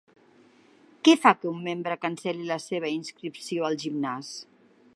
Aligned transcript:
Què 1.07 1.13
fa 1.25 1.33
que 1.41 1.49
un 1.51 1.59
membre 1.67 1.97
cancel·li 2.05 2.47
la 2.53 2.57
seva 2.65 2.91
inscripció 2.97 3.69
al 3.69 3.79
gimnàs? 3.85 4.33